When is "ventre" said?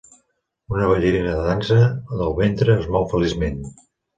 2.43-2.79